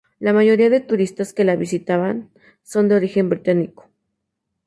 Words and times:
La 0.17 0.33
mayoría 0.33 0.71
de 0.71 0.79
turistas 0.79 1.31
que 1.31 1.43
la 1.43 1.55
visitan 1.55 2.31
son 2.63 2.87
de 2.87 2.95
origen 2.95 3.29
británico. 3.29 3.87